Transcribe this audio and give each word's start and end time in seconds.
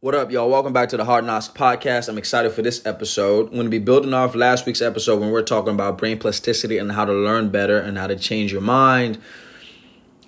What 0.00 0.14
up, 0.14 0.30
y'all? 0.30 0.48
Welcome 0.48 0.72
back 0.72 0.90
to 0.90 0.96
the 0.96 1.04
Hard 1.04 1.24
Knocks 1.24 1.48
podcast. 1.48 2.08
I'm 2.08 2.18
excited 2.18 2.52
for 2.52 2.62
this 2.62 2.86
episode. 2.86 3.48
I'm 3.48 3.54
going 3.54 3.64
to 3.64 3.68
be 3.68 3.80
building 3.80 4.14
off 4.14 4.36
last 4.36 4.64
week's 4.64 4.80
episode 4.80 5.18
when 5.18 5.32
we 5.32 5.40
are 5.40 5.42
talking 5.42 5.74
about 5.74 5.98
brain 5.98 6.20
plasticity 6.20 6.78
and 6.78 6.92
how 6.92 7.04
to 7.04 7.12
learn 7.12 7.48
better 7.48 7.80
and 7.80 7.98
how 7.98 8.06
to 8.06 8.14
change 8.14 8.52
your 8.52 8.60
mind 8.60 9.18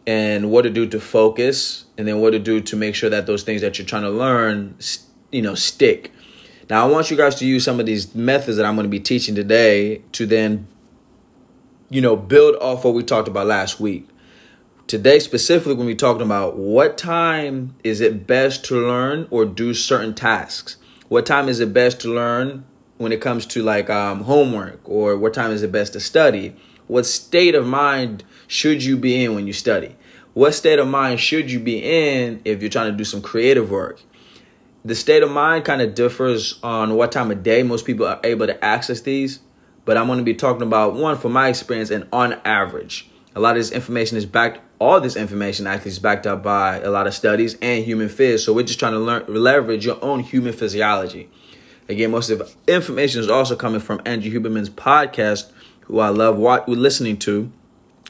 and 0.08 0.50
what 0.50 0.62
to 0.62 0.70
do 0.70 0.88
to 0.88 0.98
focus 0.98 1.84
and 1.96 2.08
then 2.08 2.18
what 2.20 2.30
to 2.30 2.40
do 2.40 2.60
to 2.60 2.74
make 2.74 2.96
sure 2.96 3.10
that 3.10 3.26
those 3.26 3.44
things 3.44 3.60
that 3.60 3.78
you're 3.78 3.86
trying 3.86 4.02
to 4.02 4.10
learn, 4.10 4.74
you 5.30 5.40
know, 5.40 5.54
stick. 5.54 6.10
Now, 6.68 6.84
I 6.84 6.90
want 6.90 7.08
you 7.12 7.16
guys 7.16 7.36
to 7.36 7.46
use 7.46 7.62
some 7.62 7.78
of 7.78 7.86
these 7.86 8.12
methods 8.12 8.56
that 8.56 8.66
I'm 8.66 8.74
going 8.74 8.86
to 8.86 8.90
be 8.90 8.98
teaching 8.98 9.36
today 9.36 10.02
to 10.10 10.26
then, 10.26 10.66
you 11.90 12.00
know, 12.00 12.16
build 12.16 12.56
off 12.56 12.84
what 12.84 12.94
we 12.94 13.04
talked 13.04 13.28
about 13.28 13.46
last 13.46 13.78
week. 13.78 14.08
Today, 14.90 15.20
specifically, 15.20 15.74
when 15.74 15.86
we're 15.86 15.94
talking 15.94 16.26
about 16.26 16.56
what 16.56 16.98
time 16.98 17.76
is 17.84 18.00
it 18.00 18.26
best 18.26 18.64
to 18.64 18.74
learn 18.74 19.28
or 19.30 19.44
do 19.44 19.72
certain 19.72 20.16
tasks? 20.16 20.78
What 21.06 21.26
time 21.26 21.48
is 21.48 21.60
it 21.60 21.72
best 21.72 22.00
to 22.00 22.12
learn 22.12 22.64
when 22.98 23.12
it 23.12 23.20
comes 23.20 23.46
to 23.46 23.62
like 23.62 23.88
um, 23.88 24.24
homework? 24.24 24.80
Or 24.84 25.16
what 25.16 25.32
time 25.32 25.52
is 25.52 25.62
it 25.62 25.70
best 25.70 25.92
to 25.92 26.00
study? 26.00 26.56
What 26.88 27.06
state 27.06 27.54
of 27.54 27.68
mind 27.68 28.24
should 28.48 28.82
you 28.82 28.96
be 28.96 29.22
in 29.22 29.36
when 29.36 29.46
you 29.46 29.52
study? 29.52 29.94
What 30.34 30.56
state 30.56 30.80
of 30.80 30.88
mind 30.88 31.20
should 31.20 31.52
you 31.52 31.60
be 31.60 31.78
in 31.78 32.40
if 32.44 32.60
you're 32.60 32.68
trying 32.68 32.90
to 32.90 32.96
do 32.96 33.04
some 33.04 33.22
creative 33.22 33.70
work? 33.70 34.00
The 34.84 34.96
state 34.96 35.22
of 35.22 35.30
mind 35.30 35.64
kind 35.64 35.82
of 35.82 35.94
differs 35.94 36.58
on 36.64 36.96
what 36.96 37.12
time 37.12 37.30
of 37.30 37.44
day 37.44 37.62
most 37.62 37.86
people 37.86 38.06
are 38.06 38.18
able 38.24 38.48
to 38.48 38.64
access 38.64 39.00
these, 39.02 39.38
but 39.84 39.96
I'm 39.96 40.08
going 40.08 40.18
to 40.18 40.24
be 40.24 40.34
talking 40.34 40.62
about 40.62 40.94
one 40.94 41.16
from 41.16 41.30
my 41.30 41.48
experience 41.48 41.90
and 41.90 42.08
on 42.12 42.32
average. 42.44 43.06
A 43.34 43.40
lot 43.40 43.56
of 43.56 43.60
this 43.62 43.70
information 43.70 44.16
is 44.16 44.26
backed 44.26 44.60
all 44.80 44.98
this 44.98 45.14
information 45.14 45.66
actually 45.66 45.90
is 45.90 45.98
backed 45.98 46.26
up 46.26 46.42
by 46.42 46.80
a 46.80 46.90
lot 46.90 47.06
of 47.06 47.14
studies 47.14 47.56
and 47.60 47.84
human 47.84 48.08
phys. 48.08 48.40
So 48.40 48.52
we're 48.52 48.64
just 48.64 48.80
trying 48.80 48.94
to 48.94 48.98
learn 48.98 49.24
leverage 49.28 49.84
your 49.84 50.02
own 50.02 50.20
human 50.20 50.54
physiology. 50.54 51.28
Again, 51.88 52.10
most 52.10 52.30
of 52.30 52.38
the 52.38 52.74
information 52.74 53.20
is 53.20 53.28
also 53.28 53.56
coming 53.56 53.80
from 53.80 54.00
Andrew 54.06 54.32
Huberman's 54.32 54.70
podcast, 54.70 55.50
who 55.82 55.98
I 55.98 56.08
love 56.08 56.38
what 56.38 56.66
we're 56.66 56.76
listening 56.76 57.18
to. 57.18 57.52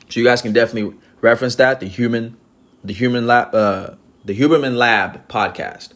So 0.08 0.20
you 0.20 0.24
guys 0.24 0.42
can 0.42 0.52
definitely 0.52 0.96
reference 1.20 1.56
that 1.56 1.80
the 1.80 1.88
human, 1.88 2.36
the 2.84 2.92
human 2.92 3.26
lab, 3.26 3.54
uh, 3.54 3.94
the 4.24 4.38
Huberman 4.38 4.76
Lab 4.76 5.26
podcast. 5.28 5.90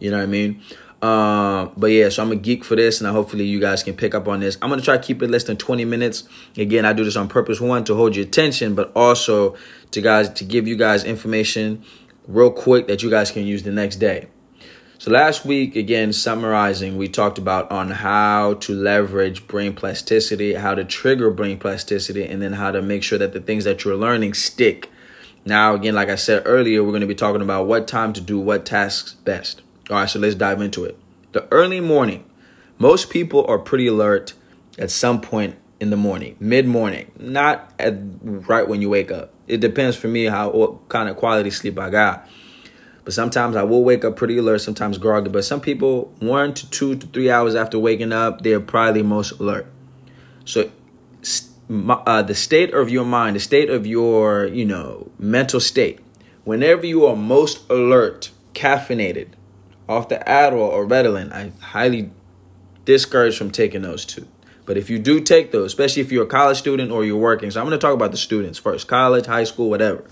You 0.00 0.10
know 0.10 0.16
what 0.16 0.24
I 0.24 0.26
mean? 0.26 0.62
Uh, 1.02 1.66
but 1.76 1.88
yeah, 1.88 2.08
so 2.08 2.22
I'm 2.22 2.32
a 2.32 2.36
geek 2.36 2.64
for 2.64 2.74
this, 2.74 3.00
and 3.00 3.10
hopefully 3.10 3.44
you 3.44 3.60
guys 3.60 3.82
can 3.82 3.94
pick 3.94 4.14
up 4.14 4.26
on 4.28 4.40
this. 4.40 4.56
I'm 4.62 4.70
gonna 4.70 4.82
try 4.82 4.96
to 4.96 5.02
keep 5.02 5.22
it 5.22 5.30
less 5.30 5.44
than 5.44 5.56
20 5.56 5.84
minutes. 5.84 6.24
Again, 6.56 6.84
I 6.84 6.92
do 6.92 7.04
this 7.04 7.16
on 7.16 7.28
purpose, 7.28 7.60
one 7.60 7.84
to 7.84 7.94
hold 7.94 8.16
your 8.16 8.24
attention, 8.24 8.74
but 8.74 8.92
also 8.96 9.56
to 9.90 10.00
guys 10.00 10.30
to 10.30 10.44
give 10.44 10.66
you 10.66 10.76
guys 10.76 11.04
information 11.04 11.84
real 12.26 12.50
quick 12.50 12.88
that 12.88 13.02
you 13.02 13.10
guys 13.10 13.30
can 13.30 13.44
use 13.44 13.62
the 13.62 13.70
next 13.70 13.96
day. 13.96 14.28
So 14.98 15.10
last 15.10 15.44
week, 15.44 15.76
again, 15.76 16.14
summarizing, 16.14 16.96
we 16.96 17.08
talked 17.08 17.36
about 17.36 17.70
on 17.70 17.90
how 17.90 18.54
to 18.54 18.74
leverage 18.74 19.46
brain 19.46 19.74
plasticity, 19.74 20.54
how 20.54 20.74
to 20.74 20.84
trigger 20.84 21.30
brain 21.30 21.58
plasticity, 21.58 22.24
and 22.24 22.40
then 22.40 22.54
how 22.54 22.70
to 22.70 22.80
make 22.80 23.02
sure 23.02 23.18
that 23.18 23.34
the 23.34 23.40
things 23.40 23.64
that 23.64 23.84
you're 23.84 23.94
learning 23.94 24.32
stick. 24.32 24.90
Now, 25.44 25.74
again, 25.74 25.94
like 25.94 26.08
I 26.08 26.14
said 26.14 26.44
earlier, 26.46 26.82
we're 26.82 26.92
going 26.92 27.02
to 27.02 27.06
be 27.06 27.14
talking 27.14 27.42
about 27.42 27.66
what 27.66 27.86
time 27.86 28.14
to 28.14 28.22
do 28.22 28.40
what 28.40 28.64
tasks 28.64 29.12
best. 29.12 29.60
All 29.88 29.96
right, 29.96 30.10
so 30.10 30.18
let's 30.18 30.34
dive 30.34 30.60
into 30.60 30.84
it. 30.84 30.98
The 31.32 31.46
early 31.52 31.80
morning. 31.80 32.24
Most 32.78 33.08
people 33.08 33.46
are 33.46 33.58
pretty 33.58 33.86
alert 33.86 34.34
at 34.78 34.90
some 34.90 35.20
point 35.20 35.56
in 35.80 35.90
the 35.90 35.96
morning, 35.96 36.36
mid 36.40 36.66
morning, 36.66 37.10
not 37.18 37.72
at 37.78 37.94
right 38.22 38.66
when 38.66 38.82
you 38.82 38.90
wake 38.90 39.10
up. 39.10 39.32
It 39.46 39.60
depends 39.60 39.96
for 39.96 40.08
me 40.08 40.24
how 40.24 40.50
what 40.50 40.88
kind 40.88 41.08
of 41.08 41.16
quality 41.16 41.50
sleep 41.50 41.78
I 41.78 41.90
got. 41.90 42.28
But 43.04 43.12
sometimes 43.14 43.54
I 43.54 43.62
will 43.62 43.84
wake 43.84 44.04
up 44.04 44.16
pretty 44.16 44.36
alert, 44.36 44.58
sometimes 44.58 44.98
groggy. 44.98 45.30
But 45.30 45.44
some 45.44 45.60
people, 45.60 46.12
one 46.18 46.54
to 46.54 46.68
two 46.70 46.96
to 46.96 47.06
three 47.06 47.30
hours 47.30 47.54
after 47.54 47.78
waking 47.78 48.12
up, 48.12 48.42
they're 48.42 48.60
probably 48.60 49.04
most 49.04 49.38
alert. 49.38 49.66
So, 50.44 50.70
uh, 51.70 52.22
the 52.22 52.34
state 52.34 52.74
of 52.74 52.90
your 52.90 53.04
mind, 53.04 53.36
the 53.36 53.40
state 53.40 53.70
of 53.70 53.86
your, 53.86 54.46
you 54.46 54.64
know, 54.64 55.10
mental 55.18 55.60
state, 55.60 56.00
whenever 56.44 56.84
you 56.84 57.06
are 57.06 57.14
most 57.14 57.68
alert, 57.70 58.32
caffeinated, 58.54 59.28
off 59.88 60.08
the 60.08 60.16
Adderall 60.26 60.70
or 60.70 60.86
Ritalin, 60.86 61.32
I 61.32 61.52
highly 61.64 62.10
discourage 62.84 63.36
from 63.36 63.50
taking 63.50 63.82
those 63.82 64.04
two. 64.04 64.26
But 64.64 64.76
if 64.76 64.90
you 64.90 64.98
do 64.98 65.20
take 65.20 65.52
those, 65.52 65.66
especially 65.66 66.02
if 66.02 66.10
you're 66.10 66.24
a 66.24 66.28
college 66.28 66.58
student 66.58 66.90
or 66.90 67.04
you're 67.04 67.16
working, 67.16 67.50
so 67.50 67.60
I'm 67.60 67.66
going 67.66 67.78
to 67.78 67.84
talk 67.84 67.94
about 67.94 68.10
the 68.10 68.16
students 68.16 68.58
first 68.58 68.88
college, 68.88 69.26
high 69.26 69.44
school, 69.44 69.70
whatever. 69.70 70.04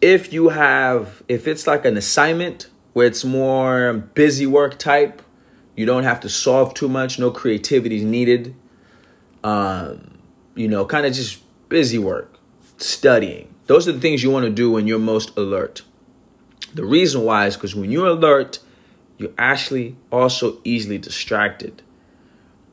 If 0.00 0.32
you 0.32 0.48
have, 0.48 1.22
if 1.28 1.46
it's 1.46 1.66
like 1.66 1.84
an 1.84 1.96
assignment 1.96 2.68
where 2.92 3.06
it's 3.06 3.24
more 3.24 3.92
busy 3.92 4.46
work 4.46 4.78
type, 4.78 5.22
you 5.76 5.86
don't 5.86 6.02
have 6.02 6.20
to 6.20 6.28
solve 6.28 6.74
too 6.74 6.88
much, 6.88 7.18
no 7.20 7.30
creativity 7.30 7.98
is 7.98 8.02
needed. 8.02 8.56
Um, 9.44 10.18
you 10.56 10.66
know, 10.66 10.84
kind 10.84 11.06
of 11.06 11.12
just 11.12 11.40
busy 11.68 11.98
work, 11.98 12.36
studying. 12.78 13.54
Those 13.66 13.86
are 13.86 13.92
the 13.92 14.00
things 14.00 14.22
you 14.22 14.30
want 14.30 14.44
to 14.44 14.50
do 14.50 14.72
when 14.72 14.88
you're 14.88 14.98
most 14.98 15.36
alert. 15.36 15.82
The 16.74 16.84
reason 16.84 17.22
why 17.22 17.46
is 17.46 17.56
because 17.56 17.74
when 17.74 17.90
you're 17.90 18.06
alert, 18.06 18.60
you're 19.16 19.32
actually 19.36 19.96
also 20.12 20.58
easily 20.64 20.98
distracted. 20.98 21.82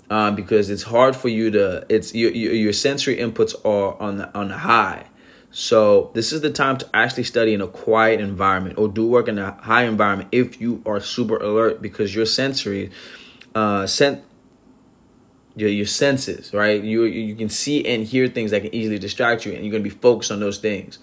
Um, 0.07 0.35
because 0.35 0.69
it's 0.69 0.83
hard 0.83 1.15
for 1.15 1.29
you 1.29 1.49
to 1.49 1.83
it's 1.89 2.13
your, 2.13 2.29
your, 2.29 2.53
your 2.53 2.73
sensory 2.73 3.17
inputs 3.17 3.55
are 3.65 3.99
on 3.99 4.17
the 4.17 4.37
on 4.37 4.49
the 4.49 4.57
high. 4.57 5.07
So 5.49 6.11
this 6.13 6.31
is 6.31 6.41
the 6.41 6.51
time 6.51 6.77
to 6.77 6.89
actually 6.93 7.23
study 7.23 7.55
in 7.55 7.61
a 7.61 7.67
quiet 7.67 8.19
environment 8.19 8.77
or 8.77 8.87
do 8.87 9.07
work 9.07 9.27
in 9.27 9.39
a 9.39 9.53
high 9.53 9.85
environment 9.85 10.29
if 10.31 10.61
you 10.61 10.83
are 10.85 10.99
super 10.99 11.37
alert 11.37 11.81
because 11.81 12.13
your 12.13 12.27
sensory 12.27 12.91
uh 13.55 13.87
sent 13.87 14.23
your 15.55 15.69
your 15.69 15.87
senses 15.87 16.53
right? 16.53 16.83
You 16.83 17.05
you 17.05 17.35
can 17.35 17.49
see 17.49 17.83
and 17.85 18.05
hear 18.05 18.27
things 18.27 18.51
that 18.51 18.61
can 18.61 18.75
easily 18.75 18.99
distract 18.99 19.43
you 19.45 19.53
and 19.53 19.63
you're 19.63 19.71
going 19.71 19.83
to 19.83 19.89
be 19.89 19.95
focused 19.95 20.31
on 20.31 20.39
those 20.39 20.59
things 20.59 20.99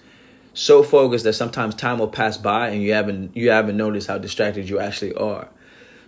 so 0.53 0.83
focused 0.83 1.23
that 1.23 1.33
sometimes 1.33 1.75
time 1.75 1.99
will 1.99 2.07
pass 2.07 2.37
by 2.37 2.69
and 2.69 2.81
you 2.81 2.93
haven't 2.93 3.35
you 3.35 3.49
haven't 3.49 3.75
noticed 3.75 4.07
how 4.07 4.17
distracted 4.17 4.69
you 4.69 4.79
actually 4.79 5.13
are. 5.15 5.49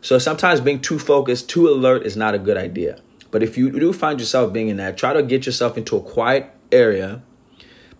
So 0.01 0.19
sometimes 0.19 0.61
being 0.61 0.81
too 0.81 1.00
focused, 1.00 1.50
too 1.50 1.67
alert 1.67 2.06
is 2.06 2.16
not 2.16 2.35
a 2.35 2.39
good 2.39 2.57
idea. 2.57 3.00
But 3.31 3.41
if 3.41 3.57
you 3.57 3.72
do 3.72 3.91
find 3.91 4.19
yourself 4.19 4.53
being 4.53 4.69
in 4.69 4.78
that, 4.78 4.97
try 4.97 5.13
to 5.13 5.23
get 5.23 5.45
yourself 5.45 5.78
into 5.78 5.97
a 5.97 6.01
quiet 6.01 6.51
area, 6.72 7.23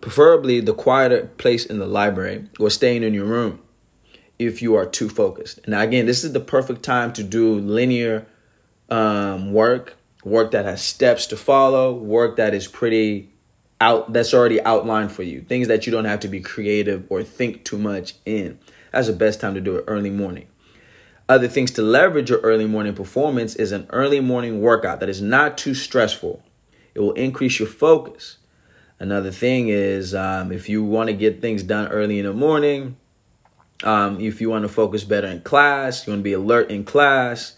preferably 0.00 0.60
the 0.60 0.72
quieter 0.72 1.30
place 1.36 1.66
in 1.66 1.78
the 1.78 1.86
library 1.86 2.48
or 2.60 2.70
staying 2.70 3.02
in 3.02 3.12
your 3.12 3.26
room 3.26 3.60
if 4.38 4.62
you 4.62 4.74
are 4.76 4.86
too 4.86 5.08
focused. 5.08 5.66
Now 5.66 5.80
again, 5.80 6.06
this 6.06 6.22
is 6.22 6.32
the 6.32 6.40
perfect 6.40 6.82
time 6.82 7.12
to 7.14 7.22
do 7.22 7.54
linear 7.54 8.26
um, 8.88 9.52
work, 9.52 9.96
work 10.24 10.52
that 10.52 10.64
has 10.64 10.82
steps 10.82 11.26
to 11.26 11.36
follow, 11.36 11.92
work 11.92 12.36
that 12.36 12.54
is 12.54 12.68
pretty 12.68 13.32
out 13.80 14.12
that's 14.12 14.32
already 14.32 14.60
outlined 14.62 15.12
for 15.12 15.22
you. 15.22 15.42
Things 15.42 15.68
that 15.68 15.86
you 15.86 15.92
don't 15.92 16.04
have 16.04 16.20
to 16.20 16.28
be 16.28 16.40
creative 16.40 17.04
or 17.08 17.22
think 17.22 17.64
too 17.64 17.78
much 17.78 18.14
in. 18.24 18.58
That's 18.92 19.08
the 19.08 19.12
best 19.12 19.40
time 19.40 19.54
to 19.54 19.60
do 19.60 19.76
it 19.76 19.84
early 19.86 20.10
morning. 20.10 20.46
Other 21.28 21.48
things 21.48 21.72
to 21.72 21.82
leverage 21.82 22.30
your 22.30 22.40
early 22.40 22.66
morning 22.66 22.94
performance 22.94 23.56
is 23.56 23.72
an 23.72 23.86
early 23.90 24.20
morning 24.20 24.60
workout 24.60 25.00
that 25.00 25.08
is 25.08 25.20
not 25.20 25.58
too 25.58 25.74
stressful. 25.74 26.42
It 26.94 27.00
will 27.00 27.12
increase 27.12 27.58
your 27.58 27.68
focus. 27.68 28.38
Another 28.98 29.30
thing 29.30 29.68
is 29.68 30.14
um, 30.14 30.52
if 30.52 30.68
you 30.68 30.84
want 30.84 31.08
to 31.08 31.12
get 31.12 31.42
things 31.42 31.62
done 31.62 31.88
early 31.88 32.18
in 32.18 32.26
the 32.26 32.32
morning, 32.32 32.96
um, 33.84 34.20
if 34.20 34.40
you 34.40 34.48
want 34.48 34.62
to 34.62 34.68
focus 34.68 35.04
better 35.04 35.26
in 35.26 35.42
class, 35.42 36.06
you 36.06 36.12
want 36.12 36.20
to 36.20 36.24
be 36.24 36.32
alert 36.32 36.70
in 36.70 36.84
class, 36.84 37.56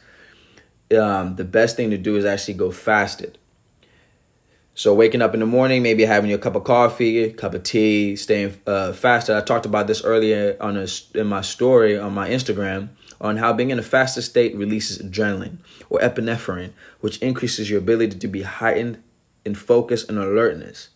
um, 0.98 1.36
the 1.36 1.44
best 1.44 1.76
thing 1.76 1.90
to 1.90 1.98
do 1.98 2.16
is 2.16 2.24
actually 2.24 2.54
go 2.54 2.70
fasted. 2.70 3.38
So 4.78 4.94
waking 4.94 5.22
up 5.22 5.34
in 5.34 5.40
the 5.40 5.46
morning, 5.46 5.82
maybe 5.82 6.04
having 6.04 6.30
your 6.30 6.38
cup 6.38 6.54
of 6.54 6.62
coffee, 6.62 7.32
cup 7.32 7.52
of 7.52 7.64
tea, 7.64 8.14
staying 8.14 8.60
uh, 8.64 8.92
fasted. 8.92 9.34
I 9.34 9.40
talked 9.40 9.66
about 9.66 9.88
this 9.88 10.04
earlier 10.04 10.56
on 10.60 10.76
a, 10.76 10.86
in 11.16 11.26
my 11.26 11.40
story 11.40 11.98
on 11.98 12.14
my 12.14 12.28
Instagram 12.28 12.90
on 13.20 13.38
how 13.38 13.52
being 13.52 13.70
in 13.70 13.80
a 13.80 13.82
fasted 13.82 14.22
state 14.22 14.54
releases 14.54 15.02
adrenaline 15.02 15.56
or 15.90 15.98
epinephrine, 15.98 16.70
which 17.00 17.18
increases 17.18 17.68
your 17.68 17.80
ability 17.80 18.20
to 18.20 18.28
be 18.28 18.42
heightened 18.42 19.02
in 19.44 19.56
focus 19.56 20.08
and 20.08 20.16
alertness. 20.16 20.90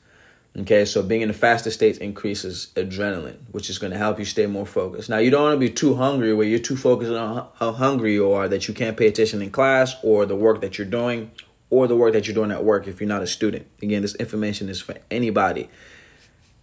Okay, 0.56 0.84
so 0.84 1.02
being 1.02 1.22
in 1.22 1.30
a 1.30 1.32
fasted 1.32 1.72
state 1.72 1.98
increases 1.98 2.68
adrenaline, 2.76 3.38
which 3.50 3.68
is 3.68 3.78
going 3.78 3.92
to 3.92 3.98
help 3.98 4.16
you 4.20 4.24
stay 4.24 4.46
more 4.46 4.66
focused. 4.66 5.10
Now, 5.10 5.18
you 5.18 5.30
don't 5.30 5.42
want 5.42 5.54
to 5.56 5.58
be 5.58 5.70
too 5.70 5.96
hungry 5.96 6.32
where 6.32 6.46
you're 6.46 6.60
too 6.60 6.76
focused 6.76 7.10
on 7.10 7.48
how 7.56 7.72
hungry 7.72 8.12
you 8.12 8.30
are 8.30 8.46
that 8.46 8.68
you 8.68 8.74
can't 8.74 8.96
pay 8.96 9.08
attention 9.08 9.42
in 9.42 9.50
class 9.50 9.96
or 10.04 10.24
the 10.24 10.36
work 10.36 10.60
that 10.60 10.78
you're 10.78 10.86
doing 10.86 11.32
or 11.72 11.88
the 11.88 11.96
work 11.96 12.12
that 12.12 12.26
you're 12.26 12.34
doing 12.34 12.50
at 12.50 12.62
work 12.62 12.86
if 12.86 13.00
you're 13.00 13.08
not 13.08 13.22
a 13.22 13.26
student. 13.26 13.66
Again, 13.80 14.02
this 14.02 14.14
information 14.16 14.68
is 14.68 14.78
for 14.78 14.94
anybody 15.10 15.70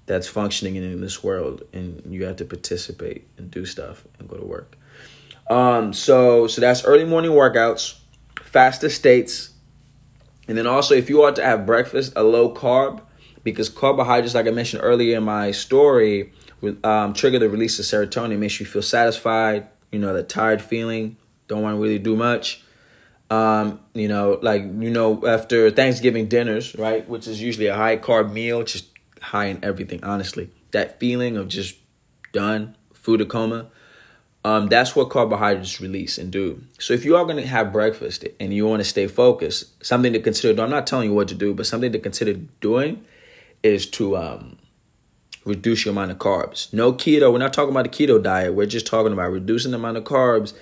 that's 0.05 0.27
functioning 0.27 0.75
in 0.75 1.01
this 1.01 1.23
world 1.23 1.63
and 1.73 2.03
you 2.13 2.25
have 2.25 2.35
to 2.35 2.45
participate 2.45 3.27
and 3.35 3.49
do 3.49 3.65
stuff 3.65 4.05
and 4.19 4.29
go 4.29 4.37
to 4.37 4.45
work. 4.45 4.77
Um, 5.49 5.93
so 5.93 6.45
so 6.45 6.61
that's 6.61 6.85
early 6.85 7.05
morning 7.05 7.31
workouts, 7.31 7.97
fasted 8.39 8.91
states, 8.91 9.49
and 10.47 10.55
then 10.55 10.67
also 10.67 10.93
if 10.93 11.09
you 11.09 11.23
are 11.23 11.31
to 11.31 11.43
have 11.43 11.65
breakfast, 11.65 12.13
a 12.15 12.21
low 12.21 12.53
carb, 12.53 13.01
because 13.43 13.67
carbohydrates, 13.67 14.35
like 14.35 14.45
I 14.45 14.51
mentioned 14.51 14.83
earlier 14.83 15.17
in 15.17 15.23
my 15.23 15.49
story, 15.49 16.33
um, 16.83 17.13
trigger 17.15 17.39
the 17.39 17.49
release 17.49 17.79
of 17.79 17.85
serotonin, 17.85 18.37
makes 18.37 18.59
you 18.59 18.67
feel 18.67 18.83
satisfied, 18.83 19.67
you 19.91 19.97
know, 19.97 20.13
the 20.13 20.21
tired 20.21 20.61
feeling, 20.61 21.17
don't 21.47 21.63
want 21.63 21.77
to 21.77 21.81
really 21.81 21.97
do 21.97 22.15
much. 22.15 22.63
Um, 23.29 23.79
you 23.93 24.07
know, 24.07 24.39
like 24.41 24.63
you 24.63 24.89
know, 24.89 25.25
after 25.27 25.69
Thanksgiving 25.69 26.27
dinners, 26.27 26.75
right, 26.75 27.07
which 27.07 27.27
is 27.27 27.41
usually 27.41 27.67
a 27.67 27.75
high 27.75 27.97
carb 27.97 28.31
meal, 28.31 28.63
just 28.63 28.87
high 29.21 29.45
in 29.45 29.63
everything, 29.63 30.03
honestly. 30.03 30.49
That 30.71 30.99
feeling 30.99 31.37
of 31.37 31.47
just 31.47 31.77
done, 32.31 32.75
food 32.93 33.27
coma, 33.29 33.67
um, 34.45 34.67
that's 34.67 34.95
what 34.95 35.09
carbohydrates 35.09 35.81
release 35.81 36.17
and 36.17 36.31
do. 36.31 36.63
So 36.79 36.93
if 36.93 37.03
you 37.03 37.17
are 37.17 37.25
going 37.25 37.37
to 37.37 37.45
have 37.45 37.73
breakfast 37.73 38.25
and 38.39 38.53
you 38.53 38.65
want 38.65 38.79
to 38.79 38.87
stay 38.87 39.07
focused, 39.07 39.83
something 39.85 40.13
to 40.13 40.19
consider. 40.19 40.61
I'm 40.61 40.69
not 40.69 40.87
telling 40.87 41.09
you 41.09 41.15
what 41.15 41.27
to 41.27 41.35
do, 41.35 41.53
but 41.53 41.65
something 41.65 41.91
to 41.91 41.99
consider 41.99 42.33
doing 42.61 43.03
is 43.63 43.85
to 43.91 44.15
um, 44.15 44.57
reduce 45.43 45.83
your 45.83 45.91
amount 45.91 46.11
of 46.11 46.17
carbs. 46.19 46.71
No 46.71 46.93
keto. 46.93 47.31
We're 47.31 47.39
not 47.39 47.51
talking 47.51 47.71
about 47.71 47.91
the 47.91 48.07
keto 48.07 48.21
diet. 48.21 48.53
We're 48.53 48.65
just 48.65 48.87
talking 48.87 49.11
about 49.11 49.31
reducing 49.31 49.71
the 49.71 49.77
amount 49.77 49.97
of 49.97 50.05
carbs 50.05 50.53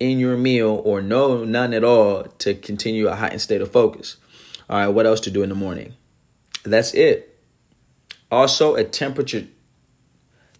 in 0.00 0.18
your 0.18 0.36
meal, 0.36 0.82
or 0.84 1.00
no, 1.00 1.44
none 1.44 1.72
at 1.72 1.84
all, 1.84 2.24
to 2.24 2.54
continue 2.54 3.08
a 3.08 3.14
heightened 3.14 3.40
state 3.40 3.60
of 3.60 3.72
focus. 3.72 4.16
All 4.68 4.78
right. 4.78 4.88
What 4.88 5.06
else 5.06 5.20
to 5.20 5.30
do 5.30 5.42
in 5.42 5.48
the 5.48 5.54
morning? 5.54 5.94
That's 6.64 6.94
it. 6.94 7.38
Also, 8.30 8.74
a 8.74 8.84
temperature 8.84 9.46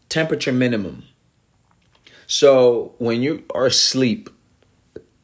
temperature 0.09 0.53
minimum. 0.53 1.05
So 2.27 2.95
when 2.99 3.23
you 3.23 3.45
are 3.55 3.67
asleep, 3.67 4.31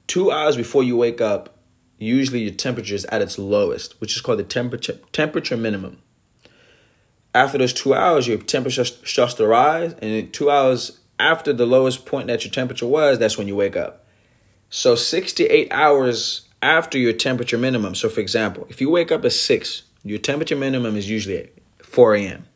two 0.06 0.32
hours 0.32 0.56
before 0.56 0.82
you 0.82 0.96
wake 0.96 1.20
up, 1.20 1.58
usually 1.98 2.40
your 2.40 2.54
temperature 2.54 2.94
is 2.94 3.04
at 3.06 3.22
its 3.22 3.38
lowest, 3.38 4.00
which 4.00 4.16
is 4.16 4.22
called 4.22 4.38
the 4.38 4.44
temperature 4.44 4.98
temperature 5.12 5.56
minimum. 5.56 5.98
After 7.34 7.58
those 7.58 7.72
two 7.72 7.94
hours, 7.94 8.26
your 8.26 8.38
temperature 8.38 8.84
starts 8.84 9.34
to 9.34 9.46
rise, 9.46 9.92
and 10.02 10.32
two 10.32 10.50
hours 10.50 10.99
after 11.20 11.52
the 11.52 11.66
lowest 11.66 12.06
point 12.06 12.26
that 12.28 12.44
your 12.44 12.52
temperature 12.52 12.86
was, 12.86 13.18
that's 13.18 13.38
when 13.38 13.46
you 13.46 13.54
wake 13.54 13.76
up. 13.76 14.06
So 14.70 14.94
68 14.94 15.68
hours 15.70 16.48
after 16.62 16.98
your 16.98 17.12
temperature 17.12 17.58
minimum. 17.58 17.94
So 17.94 18.08
for 18.08 18.20
example, 18.20 18.66
if 18.70 18.80
you 18.80 18.90
wake 18.90 19.12
up 19.12 19.24
at 19.24 19.32
six, 19.32 19.82
your 20.02 20.18
temperature 20.18 20.56
minimum 20.56 20.96
is 20.96 21.08
usually 21.08 21.38
at 21.38 21.50
4 21.84 22.14
a.m. 22.14 22.46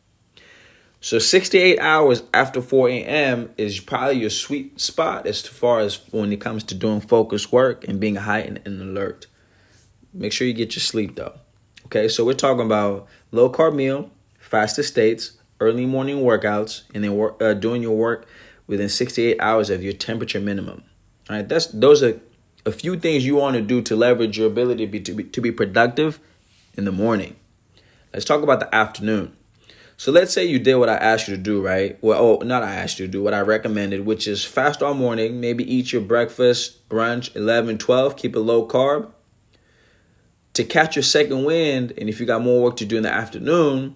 So 1.01 1.19
68 1.19 1.79
hours 1.79 2.23
after 2.33 2.61
4 2.61 2.89
a.m. 2.89 3.53
is 3.57 3.79
probably 3.79 4.15
your 4.15 4.31
sweet 4.31 4.79
spot 4.81 5.27
as 5.27 5.45
far 5.45 5.79
as 5.79 5.99
when 6.11 6.31
it 6.33 6.41
comes 6.41 6.63
to 6.63 6.75
doing 6.75 6.99
focused 7.01 7.51
work 7.51 7.87
and 7.87 7.99
being 7.99 8.15
heightened 8.15 8.61
and 8.65 8.81
alert. 8.81 9.27
Make 10.13 10.33
sure 10.33 10.47
you 10.47 10.53
get 10.53 10.75
your 10.75 10.81
sleep 10.81 11.15
though. 11.15 11.33
Okay, 11.85 12.07
so 12.07 12.25
we're 12.25 12.33
talking 12.33 12.65
about 12.65 13.07
low 13.31 13.51
carb 13.51 13.75
meal, 13.75 14.09
fasted 14.39 14.85
states, 14.85 15.37
early 15.59 15.85
morning 15.85 16.17
workouts, 16.23 16.83
and 16.95 17.03
then 17.03 17.31
uh, 17.39 17.53
doing 17.53 17.83
your 17.83 17.95
work 17.95 18.27
within 18.67 18.89
68 18.89 19.39
hours 19.39 19.69
of 19.69 19.83
your 19.83 19.93
temperature 19.93 20.39
minimum. 20.39 20.83
All 21.29 21.35
right, 21.35 21.47
that's 21.47 21.67
those 21.67 22.03
are 22.03 22.19
a 22.65 22.71
few 22.71 22.97
things 22.99 23.25
you 23.25 23.35
want 23.35 23.55
to 23.55 23.61
do 23.61 23.81
to 23.83 23.95
leverage 23.95 24.37
your 24.37 24.47
ability 24.47 24.85
to 24.85 24.91
be, 24.91 24.99
to 24.99 25.13
be, 25.13 25.23
to 25.23 25.41
be 25.41 25.51
productive 25.51 26.19
in 26.75 26.85
the 26.85 26.91
morning. 26.91 27.35
Let's 28.13 28.25
talk 28.25 28.41
about 28.41 28.59
the 28.59 28.73
afternoon. 28.73 29.35
So 29.97 30.11
let's 30.11 30.33
say 30.33 30.43
you 30.45 30.59
did 30.59 30.75
what 30.75 30.89
I 30.89 30.95
asked 30.95 31.27
you 31.27 31.35
to 31.37 31.41
do, 31.41 31.61
right? 31.61 31.97
Well, 32.01 32.19
oh, 32.41 32.45
not 32.45 32.63
I 32.63 32.73
asked 32.73 32.99
you 32.99 33.05
to 33.05 33.11
do, 33.11 33.23
what 33.23 33.33
I 33.33 33.39
recommended, 33.39 34.05
which 34.05 34.27
is 34.27 34.43
fast 34.43 34.83
all 34.83 34.93
morning, 34.93 35.39
maybe 35.39 35.69
eat 35.71 35.93
your 35.93 36.01
breakfast, 36.01 36.87
brunch, 36.89 37.33
11, 37.35 37.77
12, 37.77 38.17
keep 38.17 38.35
it 38.35 38.39
low 38.39 38.67
carb. 38.67 39.11
To 40.53 40.63
catch 40.63 40.95
your 40.95 41.03
second 41.03 41.45
wind, 41.45 41.93
and 41.97 42.09
if 42.09 42.19
you 42.19 42.25
got 42.25 42.41
more 42.41 42.61
work 42.61 42.77
to 42.77 42.85
do 42.85 42.97
in 42.97 43.03
the 43.03 43.11
afternoon, 43.11 43.95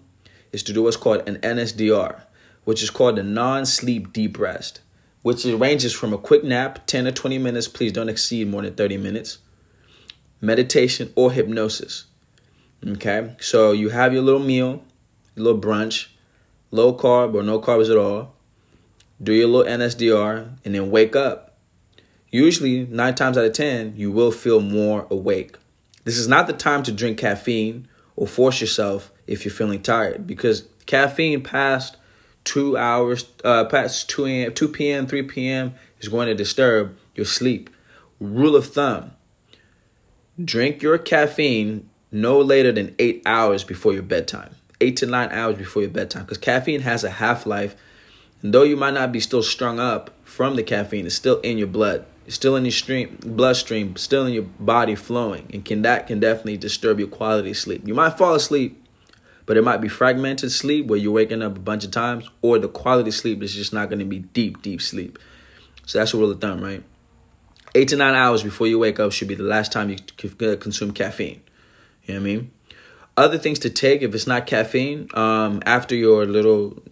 is 0.51 0.63
to 0.63 0.73
do 0.73 0.83
what's 0.83 0.97
called 0.97 1.27
an 1.27 1.37
NSDR, 1.37 2.21
which 2.69 2.83
is 2.83 2.91
called 2.91 3.17
a 3.17 3.23
non-sleep 3.23 4.13
deep 4.13 4.37
rest, 4.37 4.81
which 5.23 5.43
ranges 5.43 5.91
from 5.91 6.13
a 6.13 6.17
quick 6.19 6.43
nap, 6.43 6.85
10 6.85 7.07
or 7.07 7.11
20 7.11 7.39
minutes, 7.39 7.67
please 7.67 7.91
don't 7.91 8.09
exceed 8.09 8.47
more 8.47 8.61
than 8.61 8.75
30 8.75 8.95
minutes, 8.97 9.39
meditation, 10.39 11.11
or 11.15 11.31
hypnosis. 11.31 12.05
Okay, 12.85 13.35
so 13.39 13.71
you 13.71 13.89
have 13.89 14.13
your 14.13 14.21
little 14.21 14.39
meal, 14.39 14.83
your 15.35 15.45
little 15.45 15.59
brunch, 15.59 16.09
low 16.69 16.93
carb 16.93 17.33
or 17.33 17.41
no 17.41 17.59
carbs 17.59 17.89
at 17.89 17.97
all. 17.97 18.35
Do 19.19 19.33
your 19.33 19.47
little 19.47 19.79
NSDR 19.79 20.59
and 20.63 20.75
then 20.75 20.91
wake 20.91 21.15
up. 21.15 21.57
Usually, 22.29 22.85
nine 22.85 23.15
times 23.15 23.35
out 23.35 23.45
of 23.45 23.53
10, 23.53 23.95
you 23.97 24.11
will 24.11 24.31
feel 24.31 24.59
more 24.59 25.07
awake. 25.09 25.57
This 26.03 26.19
is 26.19 26.27
not 26.27 26.45
the 26.45 26.53
time 26.53 26.83
to 26.83 26.91
drink 26.91 27.17
caffeine 27.17 27.87
or 28.15 28.27
force 28.27 28.61
yourself 28.61 29.11
if 29.25 29.43
you're 29.43 29.51
feeling 29.51 29.81
tired 29.81 30.27
because 30.27 30.67
caffeine 30.85 31.41
past 31.41 31.95
two 32.49 32.77
hours, 32.77 33.25
uh, 33.43 33.65
past 33.65 34.09
2 34.09 34.25
a.m., 34.25 34.53
2 34.53 34.67
p.m., 34.69 35.07
3 35.07 35.23
p.m. 35.23 35.75
is 35.99 36.07
going 36.07 36.27
to 36.27 36.35
disturb 36.35 36.97
your 37.15 37.25
sleep. 37.25 37.69
Rule 38.19 38.55
of 38.55 38.67
thumb 38.67 39.11
drink 40.43 40.81
your 40.81 40.97
caffeine 40.97 41.89
no 42.13 42.39
later 42.39 42.71
than 42.71 42.95
eight 42.97 43.21
hours 43.25 43.65
before 43.65 43.91
your 43.91 44.01
bedtime 44.01 44.55
eight 44.81 44.97
to 44.97 45.05
nine 45.05 45.29
hours 45.31 45.57
before 45.57 45.81
your 45.81 45.91
bedtime 45.91 46.23
because 46.23 46.37
caffeine 46.37 46.81
has 46.81 47.03
a 47.03 47.09
half 47.09 47.45
life. 47.45 47.75
And 48.41 48.53
though 48.53 48.63
you 48.63 48.77
might 48.77 48.93
not 48.93 49.11
be 49.11 49.19
still 49.19 49.43
strung 49.43 49.79
up 49.79 50.11
from 50.23 50.55
the 50.55 50.63
caffeine, 50.63 51.05
it's 51.05 51.15
still 51.15 51.39
in 51.41 51.57
your 51.57 51.67
blood. 51.67 52.05
It's 52.25 52.35
still 52.35 52.55
in 52.55 52.63
your 52.63 52.71
stream, 52.71 53.17
bloodstream, 53.25 53.95
still 53.97 54.25
in 54.25 54.33
your 54.33 54.43
body 54.43 54.95
flowing, 54.95 55.49
and 55.51 55.65
can 55.65 55.81
that 55.81 56.07
can 56.07 56.19
definitely 56.19 56.57
disturb 56.57 56.99
your 56.99 57.07
quality 57.07 57.53
sleep. 57.53 57.87
You 57.87 57.95
might 57.95 58.17
fall 58.17 58.35
asleep, 58.35 58.81
but 59.49 59.57
it 59.57 59.63
might 59.63 59.81
be 59.81 59.87
fragmented 59.87 60.51
sleep 60.51 60.85
where 60.85 60.99
you're 60.99 61.11
waking 61.11 61.41
up 61.41 61.57
a 61.57 61.59
bunch 61.59 61.83
of 61.83 61.89
times, 61.89 62.29
or 62.43 62.59
the 62.59 62.67
quality 62.67 63.09
sleep 63.09 63.41
is 63.41 63.55
just 63.55 63.73
not 63.73 63.89
going 63.89 63.97
to 63.97 64.05
be 64.05 64.19
deep, 64.19 64.61
deep 64.61 64.79
sleep. 64.79 65.17
So 65.87 65.97
that's 65.97 66.13
a 66.13 66.17
rule 66.17 66.29
of 66.29 66.39
thumb, 66.39 66.61
right? 66.61 66.83
Eight 67.73 67.87
to 67.87 67.95
nine 67.95 68.13
hours 68.13 68.43
before 68.43 68.67
you 68.67 68.77
wake 68.77 68.99
up 68.99 69.11
should 69.11 69.27
be 69.27 69.33
the 69.33 69.41
last 69.41 69.71
time 69.71 69.89
you 69.89 69.97
consume 70.57 70.91
caffeine. 70.91 71.41
You 72.03 72.13
know 72.13 72.19
what 72.19 72.29
I 72.29 72.31
mean? 72.31 72.51
Other 73.17 73.39
things 73.39 73.57
to 73.59 73.71
take 73.71 74.03
if 74.03 74.13
it's 74.13 74.27
not 74.27 74.45
caffeine 74.45 75.09
um, 75.15 75.63
after 75.65 75.95
your 75.95 76.27
little 76.27 76.83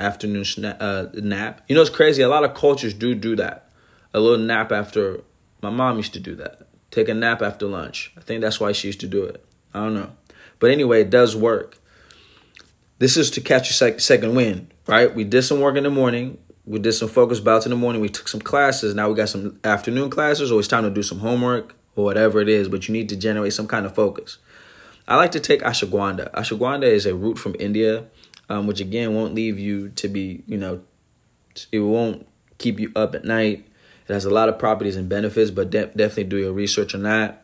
afternoon 0.00 0.42
sna- 0.42 0.76
uh, 0.80 1.10
nap. 1.14 1.60
You 1.68 1.76
know, 1.76 1.82
it's 1.82 1.90
crazy. 1.90 2.22
A 2.22 2.28
lot 2.28 2.42
of 2.42 2.54
cultures 2.54 2.92
do 2.92 3.14
do 3.14 3.36
that. 3.36 3.70
A 4.12 4.18
little 4.18 4.44
nap 4.44 4.72
after. 4.72 5.20
My 5.62 5.70
mom 5.70 5.96
used 5.96 6.14
to 6.14 6.18
do 6.18 6.34
that. 6.34 6.62
Take 6.90 7.08
a 7.08 7.14
nap 7.14 7.40
after 7.40 7.66
lunch. 7.66 8.12
I 8.16 8.20
think 8.20 8.40
that's 8.40 8.58
why 8.58 8.72
she 8.72 8.88
used 8.88 8.98
to 8.98 9.06
do 9.06 9.22
it. 9.22 9.44
I 9.72 9.78
don't 9.78 9.94
know. 9.94 10.10
But 10.62 10.70
anyway, 10.70 11.00
it 11.00 11.10
does 11.10 11.34
work. 11.34 11.76
This 13.00 13.16
is 13.16 13.32
to 13.32 13.40
catch 13.40 13.66
your 13.66 13.72
sec- 13.72 13.98
second 13.98 14.36
wind, 14.36 14.72
right? 14.86 15.12
We 15.12 15.24
did 15.24 15.42
some 15.42 15.58
work 15.58 15.76
in 15.76 15.82
the 15.82 15.90
morning. 15.90 16.38
We 16.64 16.78
did 16.78 16.92
some 16.92 17.08
focus 17.08 17.40
bouts 17.40 17.66
in 17.66 17.70
the 17.70 17.76
morning. 17.76 18.00
We 18.00 18.08
took 18.08 18.28
some 18.28 18.40
classes. 18.40 18.94
Now 18.94 19.08
we 19.08 19.16
got 19.16 19.28
some 19.28 19.58
afternoon 19.64 20.08
classes, 20.08 20.52
or 20.52 20.60
it's 20.60 20.68
time 20.68 20.84
to 20.84 20.90
do 20.90 21.02
some 21.02 21.18
homework 21.18 21.74
or 21.96 22.04
whatever 22.04 22.40
it 22.40 22.48
is. 22.48 22.68
But 22.68 22.86
you 22.86 22.92
need 22.92 23.08
to 23.08 23.16
generate 23.16 23.54
some 23.54 23.66
kind 23.66 23.84
of 23.84 23.92
focus. 23.96 24.38
I 25.08 25.16
like 25.16 25.32
to 25.32 25.40
take 25.40 25.62
ashwagandha. 25.62 26.30
Ashwagandha 26.30 26.84
is 26.84 27.06
a 27.06 27.14
root 27.16 27.40
from 27.40 27.56
India, 27.58 28.04
um, 28.48 28.68
which 28.68 28.80
again 28.80 29.16
won't 29.16 29.34
leave 29.34 29.58
you 29.58 29.88
to 29.88 30.06
be, 30.06 30.44
you 30.46 30.58
know, 30.58 30.80
it 31.72 31.80
won't 31.80 32.24
keep 32.58 32.78
you 32.78 32.92
up 32.94 33.16
at 33.16 33.24
night. 33.24 33.66
It 34.06 34.12
has 34.12 34.26
a 34.26 34.30
lot 34.30 34.48
of 34.48 34.60
properties 34.60 34.94
and 34.94 35.08
benefits, 35.08 35.50
but 35.50 35.70
de- 35.70 35.86
definitely 35.86 36.22
do 36.22 36.36
your 36.36 36.52
research 36.52 36.94
on 36.94 37.02
that. 37.02 37.41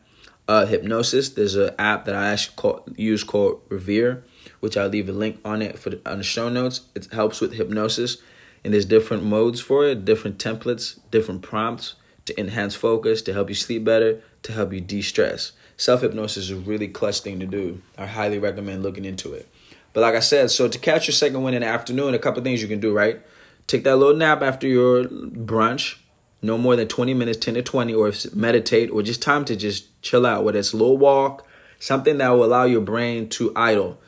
Uh, 0.49 0.65
hypnosis. 0.65 1.29
There's 1.29 1.57
an 1.57 1.75
app 1.79 2.07
that 2.07 2.15
I 2.15 2.29
actually 2.29 2.57
call, 2.57 2.85
use 2.97 3.23
called 3.23 3.69
Reveri, 3.69 4.23
which 4.61 4.79
I'll 4.79 4.89
leave 4.89 5.09
a 5.09 5.13
link 5.13 5.39
on 5.45 5.61
it 5.61 5.79
for 5.79 5.91
the, 5.91 6.11
on 6.11 6.19
the 6.19 6.25
show 6.25 6.49
notes. 6.49 6.81
It 6.95 7.13
helps 7.13 7.41
with 7.43 7.53
hypnosis, 7.53 8.17
and 8.65 8.73
there's 8.73 8.87
different 8.87 9.25
modes 9.25 9.61
for 9.61 9.87
it, 9.87 10.07
different 10.07 10.39
templates, 10.39 10.99
different 11.11 11.43
prompts 11.43 11.97
to 12.25 12.41
enhance 12.41 12.75
focus, 12.75 13.21
to 13.23 13.35
help 13.35 13.51
you 13.51 13.55
sleep 13.55 13.85
better, 13.85 14.23
to 14.43 14.53
help 14.53 14.73
you 14.73 14.81
de-stress 14.81 15.53
self 15.79 16.03
hypnosis 16.03 16.45
is 16.45 16.51
a 16.51 16.57
really 16.57 16.89
clutch 16.89 17.21
thing 17.21 17.41
to 17.41 17.47
do. 17.47 17.81
I 17.97 18.05
highly 18.05 18.39
recommend 18.39 18.83
looking 18.83 19.07
into 19.07 19.33
it. 19.33 19.49
But 19.95 20.03
like 20.03 20.15
I 20.15 20.21
said, 20.21 20.51
so 20.51 20.69
to 20.69 20.79
catch 20.79 21.07
your 21.07 21.15
second 21.15 21.43
wind 21.43 21.57
in 21.57 21.63
the 21.63 21.69
afternoon, 21.69 22.13
a 22.13 22.19
couple 22.19 22.43
things 22.43 22.61
you 22.61 22.69
can 22.69 22.81
do, 22.81 22.93
right? 22.93 23.23
Take 23.67 23.85
that 23.85 23.97
little 23.97 24.17
nap 24.17 24.43
after 24.43 24.67
your 24.67 25.05
brunch, 25.05 25.97
no 26.43 26.59
more 26.59 26.77
than 26.77 26.89
20 26.89 27.15
minutes, 27.15 27.39
10 27.39 27.55
to 27.55 27.63
20, 27.63 27.95
or 27.95 28.13
meditate, 28.35 28.91
or 28.91 29.03
just 29.03 29.23
time 29.23 29.45
to 29.47 29.57
just 29.57 29.98
chill 30.03 30.27
out, 30.27 30.45
whether 30.45 30.59
it's 30.59 30.73
a 30.73 30.77
little 30.77 30.99
walk, 30.99 31.47
something 31.79 32.19
that 32.19 32.29
will 32.31 32.45
allow 32.45 32.65
your 32.65 32.81
brain 32.81 33.29
to 33.31 33.53
idle, 33.55 33.99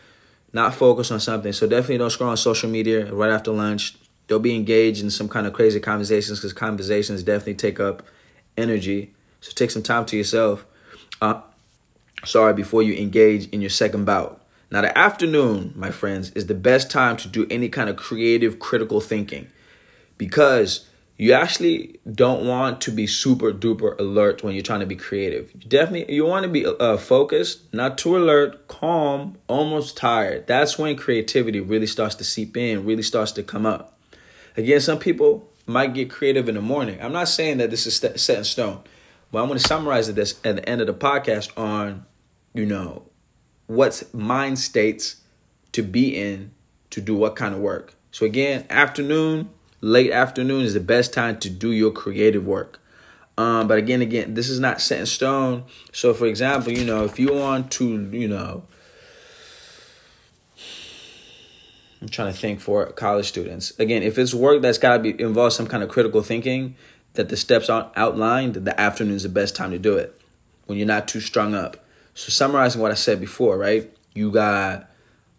not 0.52 0.74
focus 0.74 1.10
on 1.10 1.20
something. 1.20 1.52
So 1.52 1.66
definitely 1.66 1.98
don't 1.98 2.10
scroll 2.10 2.30
on 2.30 2.36
social 2.36 2.70
media 2.70 3.12
right 3.12 3.30
after 3.30 3.50
lunch. 3.52 3.96
Don't 4.28 4.42
be 4.42 4.54
engaged 4.54 5.02
in 5.02 5.10
some 5.10 5.28
kind 5.28 5.46
of 5.46 5.52
crazy 5.52 5.80
conversations 5.80 6.38
because 6.38 6.52
conversations 6.52 7.22
definitely 7.22 7.54
take 7.54 7.80
up 7.80 8.02
energy. 8.56 9.12
So 9.40 9.52
take 9.52 9.70
some 9.70 9.82
time 9.82 10.06
to 10.06 10.16
yourself. 10.16 10.66
Uh, 11.20 11.40
sorry, 12.24 12.54
before 12.54 12.82
you 12.82 12.94
engage 12.94 13.48
in 13.48 13.60
your 13.60 13.70
second 13.70 14.04
bout. 14.04 14.40
Now, 14.70 14.82
the 14.82 14.96
afternoon, 14.96 15.72
my 15.74 15.90
friends, 15.90 16.30
is 16.30 16.46
the 16.46 16.54
best 16.54 16.90
time 16.90 17.16
to 17.18 17.28
do 17.28 17.46
any 17.50 17.68
kind 17.68 17.90
of 17.90 17.96
creative, 17.96 18.60
critical 18.60 19.00
thinking 19.00 19.48
because 20.20 20.86
you 21.20 21.34
actually 21.34 22.00
don't 22.10 22.46
want 22.46 22.80
to 22.80 22.90
be 22.90 23.06
super 23.06 23.52
duper 23.52 23.98
alert 24.00 24.42
when 24.42 24.54
you're 24.54 24.62
trying 24.62 24.80
to 24.80 24.86
be 24.86 24.96
creative. 24.96 25.52
You 25.52 25.68
definitely 25.68 26.14
you 26.14 26.24
want 26.24 26.44
to 26.44 26.48
be 26.48 26.64
uh, 26.64 26.96
focused, 26.96 27.74
not 27.74 27.98
too 27.98 28.16
alert, 28.16 28.68
calm, 28.68 29.36
almost 29.46 29.98
tired. 29.98 30.46
That's 30.46 30.78
when 30.78 30.96
creativity 30.96 31.60
really 31.60 31.86
starts 31.86 32.14
to 32.14 32.24
seep 32.24 32.56
in, 32.56 32.86
really 32.86 33.02
starts 33.02 33.32
to 33.32 33.42
come 33.42 33.66
up. 33.66 33.98
Again, 34.56 34.80
some 34.80 34.98
people 34.98 35.46
might 35.66 35.92
get 35.92 36.08
creative 36.08 36.48
in 36.48 36.54
the 36.54 36.62
morning. 36.62 36.98
I'm 37.02 37.12
not 37.12 37.28
saying 37.28 37.58
that 37.58 37.70
this 37.70 37.86
is 37.86 37.96
set 37.96 38.38
in 38.38 38.44
stone, 38.44 38.80
but 39.30 39.42
I'm 39.42 39.46
going 39.46 39.58
to 39.58 39.68
summarize 39.68 40.10
this 40.14 40.40
at 40.42 40.56
the 40.56 40.66
end 40.66 40.80
of 40.80 40.86
the 40.86 40.94
podcast 40.94 41.50
on, 41.58 42.06
you 42.54 42.64
know, 42.64 43.02
what's 43.66 44.14
mind 44.14 44.58
states 44.58 45.16
to 45.72 45.82
be 45.82 46.16
in 46.16 46.52
to 46.88 47.02
do 47.02 47.14
what 47.14 47.36
kind 47.36 47.54
of 47.54 47.60
work. 47.60 47.92
So 48.10 48.24
again, 48.24 48.64
afternoon, 48.70 49.50
late 49.80 50.10
afternoon 50.10 50.62
is 50.62 50.74
the 50.74 50.80
best 50.80 51.12
time 51.12 51.38
to 51.40 51.50
do 51.50 51.70
your 51.72 51.90
creative 51.90 52.46
work. 52.46 52.80
Um, 53.38 53.68
but 53.68 53.78
again, 53.78 54.02
again, 54.02 54.34
this 54.34 54.48
is 54.48 54.60
not 54.60 54.80
set 54.80 55.00
in 55.00 55.06
stone. 55.06 55.64
So, 55.92 56.12
for 56.12 56.26
example, 56.26 56.72
you 56.72 56.84
know, 56.84 57.04
if 57.04 57.18
you 57.18 57.32
want 57.32 57.70
to, 57.72 58.08
you 58.12 58.28
know, 58.28 58.64
I'm 62.02 62.08
trying 62.08 62.32
to 62.32 62.38
think 62.38 62.60
for 62.60 62.86
college 62.92 63.26
students. 63.26 63.78
Again, 63.78 64.02
if 64.02 64.18
it's 64.18 64.34
work 64.34 64.62
that's 64.62 64.78
got 64.78 64.96
to 64.96 65.02
be 65.02 65.20
involve 65.20 65.52
some 65.52 65.66
kind 65.66 65.82
of 65.82 65.88
critical 65.88 66.22
thinking, 66.22 66.76
that 67.14 67.28
the 67.28 67.36
steps 67.36 67.68
aren't 67.68 67.88
outlined, 67.96 68.54
the 68.54 68.78
afternoon 68.80 69.16
is 69.16 69.22
the 69.24 69.28
best 69.28 69.56
time 69.56 69.70
to 69.70 69.78
do 69.78 69.96
it 69.96 70.20
when 70.66 70.78
you're 70.78 70.86
not 70.86 71.08
too 71.08 71.20
strung 71.20 71.54
up. 71.54 71.84
So, 72.14 72.30
summarizing 72.30 72.80
what 72.80 72.90
I 72.90 72.94
said 72.94 73.20
before, 73.20 73.56
right? 73.56 73.90
You 74.14 74.30
got 74.30 74.90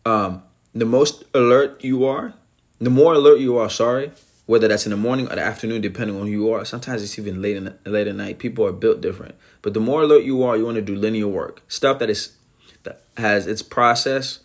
um, 0.06 0.44
the 0.74 0.86
most 0.86 1.24
alert 1.34 1.84
you 1.84 2.06
are, 2.06 2.34
the 2.80 2.90
more 2.90 3.14
alert 3.14 3.40
you 3.40 3.58
are, 3.58 3.70
sorry, 3.70 4.12
whether 4.52 4.68
that's 4.68 4.86
in 4.86 4.90
the 4.90 4.98
morning 4.98 5.32
or 5.32 5.36
the 5.38 5.42
afternoon, 5.42 5.80
depending 5.80 6.20
on 6.20 6.28
who 6.28 6.34
you 6.34 6.52
are. 6.52 6.66
Sometimes 6.66 7.02
it's 7.02 7.18
even 7.18 7.42
late 7.42 7.56
in 7.56 7.74
late 7.86 8.06
at 8.06 8.16
night. 8.16 8.38
People 8.38 8.66
are 8.66 8.74
built 8.74 9.00
different, 9.00 9.36
but 9.62 9.74
the 9.74 9.80
more 9.80 10.02
alert 10.02 10.26
you 10.26 10.44
are, 10.44 10.58
you 10.58 10.66
want 10.66 10.76
to 10.76 10.82
do 10.82 10.94
linear 10.94 11.30
work, 11.30 11.62
stuff 11.70 12.00
that 12.00 12.10
is 12.10 12.36
that 12.84 13.02
has 13.16 13.48
its 13.48 13.62
process 13.62 14.40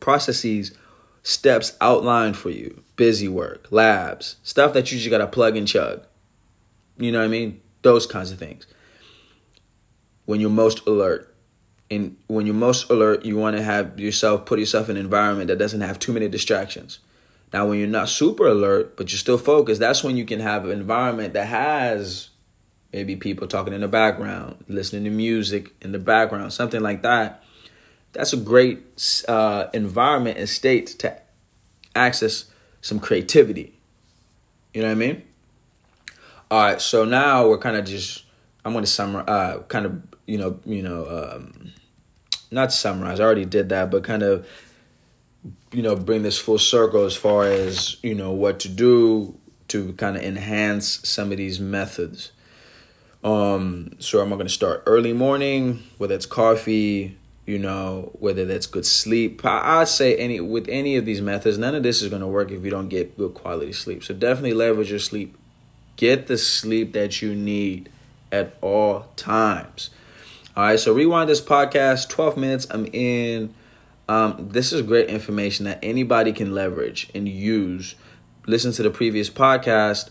processes 0.00 0.76
steps 1.22 1.76
outlined 1.80 2.36
for 2.36 2.50
you. 2.50 2.82
Busy 2.96 3.28
work, 3.28 3.68
labs, 3.70 4.34
stuff 4.42 4.72
that 4.72 4.90
you 4.90 4.98
just 4.98 5.08
gotta 5.08 5.28
plug 5.28 5.56
and 5.56 5.68
chug. 5.68 6.04
You 6.98 7.12
know 7.12 7.20
what 7.20 7.26
I 7.26 7.28
mean? 7.28 7.60
Those 7.82 8.08
kinds 8.08 8.32
of 8.32 8.40
things. 8.40 8.66
When 10.24 10.40
you're 10.40 10.50
most 10.50 10.84
alert. 10.84 11.30
And 11.92 12.16
when 12.26 12.46
you're 12.46 12.56
most 12.56 12.90
alert, 12.90 13.24
you 13.24 13.36
want 13.36 13.56
to 13.56 13.62
have 13.62 14.00
yourself 14.00 14.46
put 14.46 14.58
yourself 14.58 14.88
in 14.88 14.96
an 14.96 15.04
environment 15.04 15.46
that 15.46 15.58
doesn't 15.58 15.82
have 15.82 16.00
too 16.00 16.12
many 16.12 16.28
distractions. 16.28 16.98
Now, 17.54 17.68
when 17.68 17.78
you're 17.78 17.86
not 17.86 18.08
super 18.08 18.48
alert, 18.48 18.96
but 18.96 19.12
you're 19.12 19.18
still 19.20 19.38
focused, 19.38 19.78
that's 19.78 20.02
when 20.02 20.16
you 20.16 20.24
can 20.24 20.40
have 20.40 20.64
an 20.64 20.72
environment 20.72 21.34
that 21.34 21.46
has 21.46 22.30
maybe 22.92 23.14
people 23.14 23.46
talking 23.46 23.72
in 23.72 23.80
the 23.80 23.86
background, 23.86 24.64
listening 24.66 25.04
to 25.04 25.10
music 25.10 25.70
in 25.80 25.92
the 25.92 26.00
background, 26.00 26.52
something 26.52 26.80
like 26.80 27.02
that. 27.02 27.44
That's 28.10 28.32
a 28.32 28.38
great 28.38 28.82
uh, 29.28 29.68
environment 29.72 30.36
and 30.36 30.48
state 30.48 30.98
to 30.98 31.16
access 31.94 32.46
some 32.80 32.98
creativity. 32.98 33.78
You 34.72 34.82
know 34.82 34.88
what 34.88 34.94
I 34.94 34.96
mean? 34.96 35.22
All 36.50 36.60
right, 36.60 36.80
so 36.80 37.04
now 37.04 37.48
we're 37.48 37.58
kind 37.58 37.76
of 37.76 37.84
just 37.84 38.24
I'm 38.64 38.72
going 38.72 38.84
to 38.84 38.90
summarize, 38.90 39.28
uh, 39.28 39.62
kind 39.68 39.86
of 39.86 40.02
you 40.26 40.38
know, 40.38 40.58
you 40.64 40.82
know, 40.82 41.06
um, 41.06 41.72
not 42.50 42.72
summarize. 42.72 43.20
I 43.20 43.22
already 43.22 43.44
did 43.44 43.68
that, 43.68 43.92
but 43.92 44.02
kind 44.02 44.24
of 44.24 44.44
you 45.74 45.82
know 45.82 45.96
bring 45.96 46.22
this 46.22 46.38
full 46.38 46.58
circle 46.58 47.04
as 47.04 47.16
far 47.16 47.44
as 47.44 47.96
you 48.02 48.14
know 48.14 48.30
what 48.30 48.60
to 48.60 48.68
do 48.68 49.36
to 49.66 49.92
kind 49.94 50.16
of 50.16 50.22
enhance 50.22 51.06
some 51.06 51.32
of 51.32 51.38
these 51.38 51.58
methods. 51.58 52.30
Um 53.24 53.96
so 53.98 54.20
i'm 54.20 54.28
going 54.28 54.40
to 54.40 54.48
start 54.48 54.82
early 54.86 55.12
morning 55.12 55.82
whether 55.98 56.14
it's 56.14 56.26
coffee 56.26 57.16
you 57.46 57.58
know 57.58 58.10
whether 58.20 58.44
that's 58.44 58.66
good 58.66 58.86
sleep. 58.86 59.44
I, 59.44 59.80
i'd 59.80 59.88
say 59.88 60.16
any 60.16 60.40
with 60.40 60.68
any 60.68 60.96
of 60.96 61.06
these 61.06 61.20
methods 61.20 61.58
none 61.58 61.74
of 61.74 61.82
this 61.82 62.02
is 62.02 62.08
going 62.08 62.22
to 62.22 62.28
work 62.28 62.50
if 62.52 62.64
you 62.64 62.70
don't 62.70 62.88
get 62.88 63.18
good 63.18 63.34
quality 63.34 63.72
sleep. 63.72 64.04
So 64.04 64.14
definitely 64.14 64.54
leverage 64.54 64.90
your 64.90 64.98
sleep. 65.00 65.36
Get 65.96 66.26
the 66.26 66.38
sleep 66.38 66.92
that 66.92 67.22
you 67.22 67.34
need 67.34 67.88
at 68.30 68.56
all 68.60 69.06
times. 69.16 69.90
All 70.56 70.64
right 70.64 70.78
so 70.78 70.92
rewind 70.92 71.28
this 71.28 71.40
podcast 71.40 72.10
12 72.10 72.36
minutes 72.36 72.66
i'm 72.70 72.86
in 72.92 73.54
um, 74.08 74.48
this 74.50 74.72
is 74.72 74.82
great 74.82 75.08
information 75.08 75.64
that 75.64 75.78
anybody 75.82 76.32
can 76.32 76.54
leverage 76.54 77.10
and 77.14 77.28
use. 77.28 77.94
Listen 78.46 78.72
to 78.72 78.82
the 78.82 78.90
previous 78.90 79.30
podcast 79.30 80.10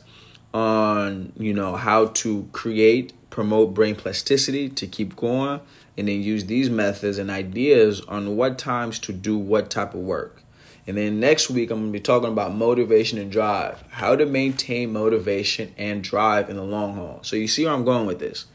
on 0.53 1.33
you 1.37 1.53
know 1.53 1.75
how 1.75 2.07
to 2.07 2.47
create, 2.51 3.13
promote 3.29 3.73
brain 3.73 3.95
plasticity 3.95 4.69
to 4.69 4.87
keep 4.87 5.15
going, 5.15 5.59
and 5.97 6.07
then 6.07 6.21
use 6.21 6.45
these 6.45 6.69
methods 6.69 7.17
and 7.17 7.29
ideas 7.29 8.01
on 8.01 8.35
what 8.35 8.57
times 8.57 8.99
to 8.99 9.13
do 9.13 9.37
what 9.37 9.69
type 9.69 9.93
of 9.93 10.01
work. 10.01 10.41
And 10.85 10.97
then 10.97 11.19
next 11.19 11.49
week, 11.49 11.71
I'm 11.71 11.79
going 11.79 11.93
to 11.93 11.97
be 11.97 12.01
talking 12.01 12.29
about 12.29 12.53
motivation 12.53 13.17
and 13.17 13.31
drive, 13.31 13.83
how 13.89 14.17
to 14.17 14.25
maintain 14.25 14.91
motivation 14.91 15.73
and 15.77 16.03
drive 16.03 16.49
in 16.49 16.57
the 16.57 16.63
long 16.63 16.95
haul. 16.95 17.19
So, 17.21 17.35
you 17.37 17.47
see 17.47 17.63
where 17.63 17.73
I'm 17.73 17.85
going 17.85 18.05
with 18.05 18.19
this. 18.19 18.47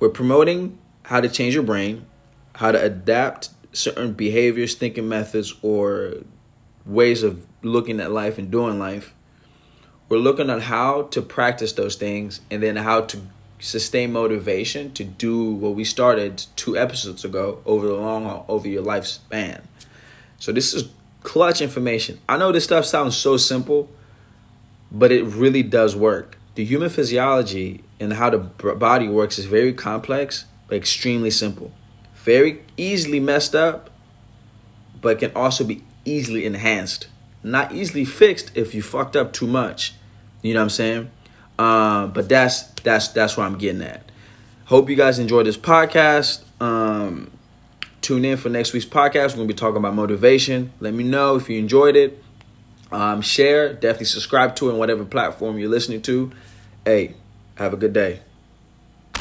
We're 0.00 0.10
promoting 0.10 0.78
how 1.04 1.22
to 1.22 1.28
change 1.30 1.54
your 1.54 1.62
brain, 1.62 2.04
how 2.56 2.72
to 2.72 2.82
adapt 2.82 3.48
certain 3.76 4.14
behaviors, 4.14 4.74
thinking 4.74 5.08
methods, 5.08 5.54
or 5.62 6.14
ways 6.86 7.22
of 7.22 7.44
looking 7.62 8.00
at 8.00 8.10
life 8.10 8.38
and 8.38 8.50
doing 8.50 8.78
life. 8.78 9.12
We're 10.08 10.18
looking 10.18 10.50
at 10.50 10.62
how 10.62 11.02
to 11.02 11.20
practice 11.20 11.72
those 11.72 11.96
things 11.96 12.40
and 12.50 12.62
then 12.62 12.76
how 12.76 13.02
to 13.02 13.20
sustain 13.58 14.12
motivation 14.12 14.92
to 14.92 15.04
do 15.04 15.52
what 15.52 15.74
we 15.74 15.84
started 15.84 16.44
two 16.56 16.78
episodes 16.78 17.24
ago 17.24 17.60
over 17.66 17.86
the 17.86 17.94
long 17.94 18.24
haul, 18.24 18.44
over 18.48 18.68
your 18.68 18.82
lifespan. 18.82 19.62
So 20.38 20.52
this 20.52 20.72
is 20.72 20.88
clutch 21.22 21.60
information. 21.60 22.20
I 22.28 22.38
know 22.38 22.52
this 22.52 22.64
stuff 22.64 22.84
sounds 22.84 23.16
so 23.16 23.36
simple, 23.36 23.90
but 24.92 25.10
it 25.10 25.24
really 25.24 25.62
does 25.62 25.96
work. 25.96 26.38
The 26.54 26.64
human 26.64 26.88
physiology 26.88 27.82
and 27.98 28.12
how 28.12 28.30
the 28.30 28.38
body 28.38 29.08
works 29.08 29.38
is 29.38 29.46
very 29.46 29.72
complex, 29.72 30.44
but 30.68 30.76
extremely 30.76 31.30
simple 31.30 31.72
very 32.26 32.60
easily 32.76 33.20
messed 33.20 33.54
up, 33.54 33.88
but 35.00 35.20
can 35.20 35.30
also 35.36 35.62
be 35.62 35.82
easily 36.04 36.44
enhanced. 36.44 37.06
Not 37.44 37.72
easily 37.72 38.04
fixed 38.04 38.50
if 38.56 38.74
you 38.74 38.82
fucked 38.82 39.14
up 39.14 39.32
too 39.32 39.46
much. 39.46 39.94
You 40.42 40.52
know 40.52 40.60
what 40.60 40.64
I'm 40.64 40.70
saying? 40.70 41.10
Um, 41.58 42.10
but 42.10 42.28
that's 42.28 42.64
that's 42.82 43.08
that's 43.08 43.36
where 43.36 43.46
I'm 43.46 43.56
getting 43.56 43.80
at. 43.80 44.10
Hope 44.64 44.90
you 44.90 44.96
guys 44.96 45.20
enjoyed 45.20 45.46
this 45.46 45.56
podcast. 45.56 46.42
Um, 46.60 47.30
tune 48.02 48.24
in 48.24 48.36
for 48.36 48.48
next 48.48 48.72
week's 48.72 48.84
podcast. 48.84 49.30
We're 49.30 49.36
gonna 49.36 49.46
be 49.46 49.54
talking 49.54 49.76
about 49.76 49.94
motivation. 49.94 50.72
Let 50.80 50.94
me 50.94 51.04
know 51.04 51.36
if 51.36 51.48
you 51.48 51.60
enjoyed 51.60 51.94
it. 51.94 52.20
Um, 52.90 53.20
share, 53.20 53.72
definitely 53.72 54.06
subscribe 54.06 54.56
to 54.56 54.68
it 54.68 54.72
on 54.72 54.78
whatever 54.78 55.04
platform 55.04 55.58
you're 55.58 55.70
listening 55.70 56.02
to. 56.02 56.32
Hey, 56.84 57.14
have 57.54 57.72
a 57.72 57.76
good 57.76 57.92
day. 57.92 58.20